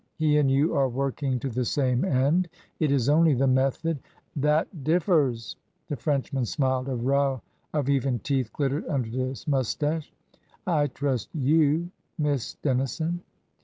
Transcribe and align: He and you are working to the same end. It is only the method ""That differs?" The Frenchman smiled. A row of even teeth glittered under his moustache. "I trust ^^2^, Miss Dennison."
He 0.15 0.39
and 0.39 0.49
you 0.49 0.75
are 0.75 0.89
working 0.89 1.39
to 1.41 1.49
the 1.51 1.63
same 1.63 2.03
end. 2.03 2.49
It 2.79 2.89
is 2.91 3.07
only 3.07 3.35
the 3.35 3.45
method 3.45 3.99
""That 4.47 4.83
differs?" 4.83 5.55
The 5.89 5.95
Frenchman 5.95 6.45
smiled. 6.45 6.89
A 6.89 6.95
row 6.95 7.43
of 7.71 7.87
even 7.87 8.17
teeth 8.17 8.51
glittered 8.51 8.87
under 8.87 9.09
his 9.11 9.47
moustache. 9.47 10.11
"I 10.65 10.87
trust 10.87 11.31
^^2^, 11.37 11.87
Miss 12.17 12.55
Dennison." 12.63 13.21